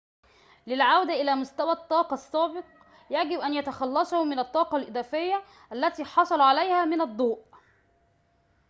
[0.67, 2.63] للعودة إلى مستوى الطاقة السابق
[3.09, 5.43] يجب أن يتخلصوا من الطاقة الإضافية
[5.73, 7.39] التي حصلوا عليها من الضوء